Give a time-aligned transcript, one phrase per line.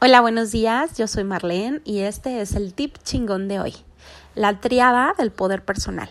[0.00, 0.98] Hola, buenos días.
[0.98, 3.74] Yo soy Marlene y este es el tip chingón de hoy,
[4.34, 6.10] la triada del poder personal.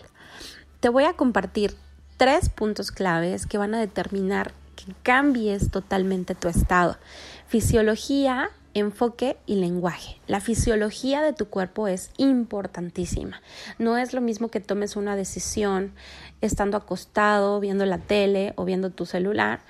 [0.80, 1.76] Te voy a compartir
[2.16, 6.98] tres puntos claves que van a determinar que cambies totalmente tu estado.
[7.46, 10.18] Fisiología, enfoque y lenguaje.
[10.26, 13.42] La fisiología de tu cuerpo es importantísima.
[13.78, 15.92] No es lo mismo que tomes una decisión
[16.40, 19.60] estando acostado, viendo la tele o viendo tu celular,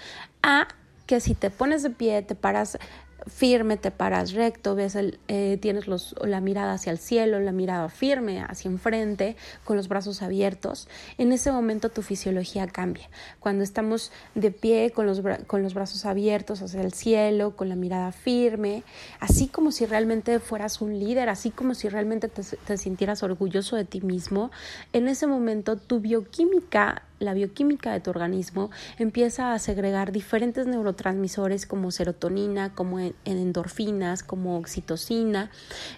[0.43, 0.69] a
[1.07, 2.79] que si te pones de pie, te paras
[3.27, 7.53] firme, te paras recto, ves el, eh, tienes los, la mirada hacia el cielo, la
[7.53, 13.09] mirada firme hacia enfrente, con los brazos abiertos, en ese momento tu fisiología cambia.
[13.41, 17.77] Cuando estamos de pie con los, con los brazos abiertos hacia el cielo, con la
[17.77, 18.83] mirada firme,
[19.21, 23.77] así como si realmente fueras un líder, así como si realmente te, te sintieras orgulloso
[23.77, 24.51] de ti mismo,
[24.93, 31.67] en ese momento tu bioquímica la bioquímica de tu organismo empieza a segregar diferentes neurotransmisores
[31.67, 35.51] como serotonina, como endorfinas, como oxitocina,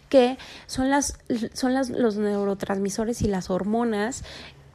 [0.09, 1.19] que son, las,
[1.53, 4.25] son las, los neurotransmisores y las hormonas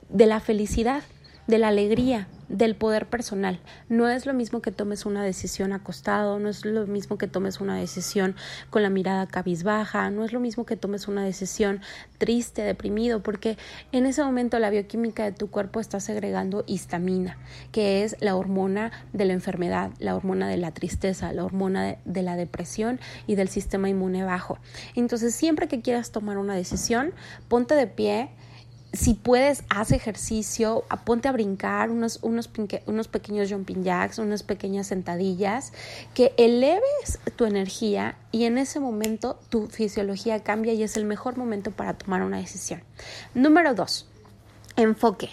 [0.10, 1.04] de la felicidad,
[1.48, 3.60] de la alegría, del poder personal.
[3.90, 7.62] No es lo mismo que tomes una decisión acostado, no es lo mismo que tomes
[7.62, 8.36] una decisión
[8.70, 11.82] con la mirada cabizbaja, no es lo mismo que tomes una decisión
[12.18, 13.58] triste, deprimido, porque
[13.92, 17.38] en ese momento la bioquímica de tu cuerpo está segregando histamina,
[17.72, 21.98] que es la hormona de la enfermedad, la hormona de la tristeza, la hormona de,
[22.06, 24.60] de la depresión y del sistema inmune bajo.
[24.96, 27.14] Entonces, siempre que quieras tomar una decisión,
[27.48, 28.30] ponte de pie,
[28.94, 32.50] si puedes, haz ejercicio, ponte a brincar unos, unos,
[32.86, 35.72] unos pequeños jumping jacks, unas pequeñas sentadillas,
[36.14, 41.38] que eleves tu energía y en ese momento tu fisiología cambia y es el mejor
[41.38, 42.84] momento para tomar una decisión.
[43.34, 44.11] Número dos,
[44.76, 45.30] enfoque.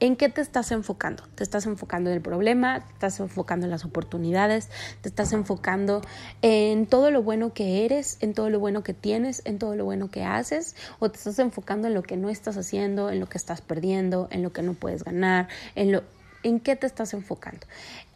[0.00, 1.24] ¿En qué te estás enfocando?
[1.34, 2.80] ¿Te estás enfocando en el problema?
[2.80, 4.68] ¿Te estás enfocando en las oportunidades?
[5.02, 6.00] ¿Te estás enfocando
[6.42, 9.84] en todo lo bueno que eres, en todo lo bueno que tienes, en todo lo
[9.84, 10.74] bueno que haces?
[10.98, 14.28] ¿O te estás enfocando en lo que no estás haciendo, en lo que estás perdiendo,
[14.30, 16.02] en lo que no puedes ganar, en lo
[16.42, 17.66] ¿En qué te estás enfocando?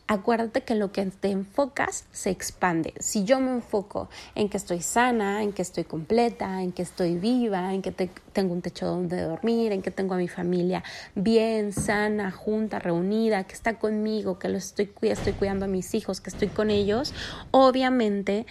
[0.07, 2.95] Acuérdate que lo que te enfocas se expande.
[3.01, 7.17] Si yo me enfoco en que estoy sana, en que estoy completa, en que estoy
[7.17, 11.73] viva, en que tengo un techo donde dormir, en que tengo a mi familia bien,
[11.73, 16.49] sana, junta, reunida, que está conmigo, que estoy, estoy cuidando a mis hijos, que estoy
[16.49, 17.15] con ellos,
[17.51, 18.47] obviamente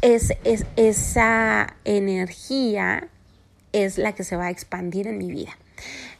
[0.00, 3.08] es, es, esa energía
[3.72, 5.56] es la que se va a expandir en mi vida.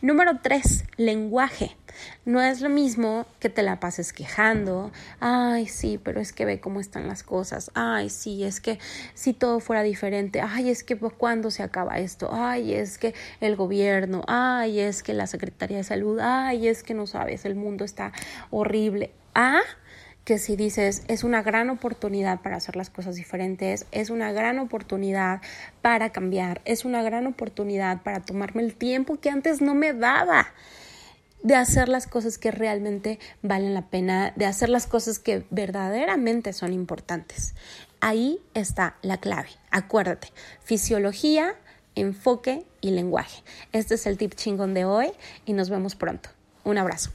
[0.00, 1.76] Número tres, lenguaje.
[2.24, 4.90] No es lo mismo que te la pases quejando,
[5.20, 8.78] ay sí, pero es que ve cómo están las cosas, ay sí, es que
[9.14, 13.56] si todo fuera diferente, ay es que cuándo se acaba esto, ay es que el
[13.56, 17.84] gobierno, ay es que la Secretaría de Salud, ay es que no sabes, el mundo
[17.84, 18.12] está
[18.50, 19.12] horrible.
[19.34, 19.60] Ah,
[20.25, 24.59] que si dices es una gran oportunidad para hacer las cosas diferentes, es una gran
[24.59, 25.41] oportunidad
[25.81, 30.49] para cambiar, es una gran oportunidad para tomarme el tiempo que antes no me daba
[31.43, 36.53] de hacer las cosas que realmente valen la pena, de hacer las cosas que verdaderamente
[36.53, 37.54] son importantes.
[38.00, 39.49] Ahí está la clave.
[39.71, 40.28] Acuérdate,
[40.62, 41.56] fisiología,
[41.94, 43.43] enfoque y lenguaje.
[43.72, 45.12] Este es el tip chingón de hoy
[45.44, 46.31] y nos vemos pronto.
[46.65, 47.10] Un abrazo.